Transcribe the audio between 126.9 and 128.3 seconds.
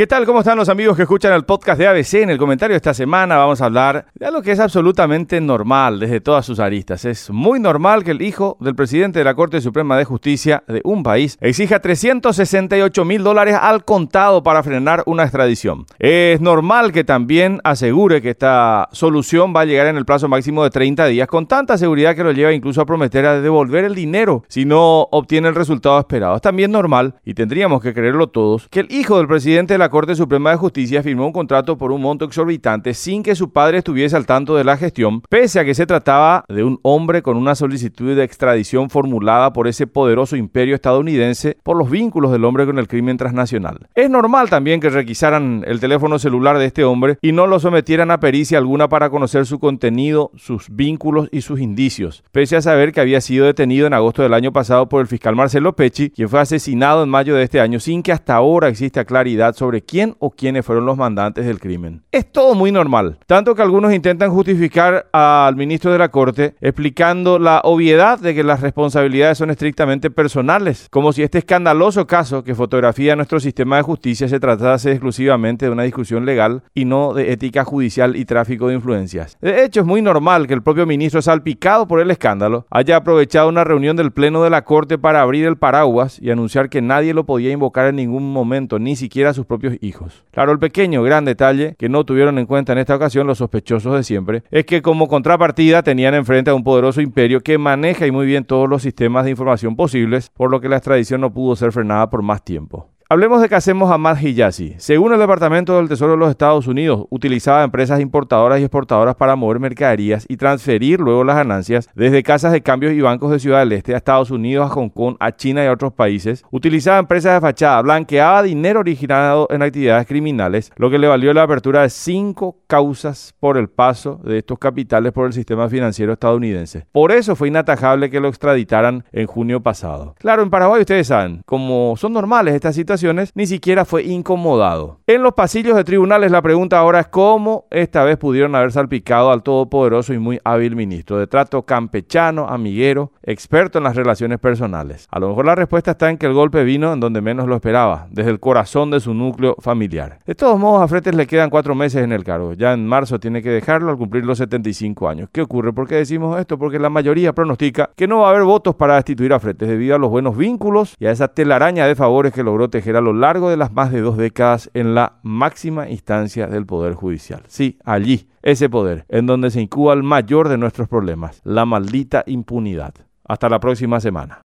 Por eso fue inatajable que lo